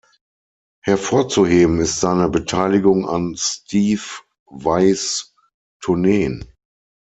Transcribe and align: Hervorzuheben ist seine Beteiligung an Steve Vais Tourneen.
Hervorzuheben 0.83 1.79
ist 1.79 1.99
seine 1.99 2.27
Beteiligung 2.27 3.07
an 3.07 3.35
Steve 3.37 4.01
Vais 4.49 5.35
Tourneen. 5.79 6.43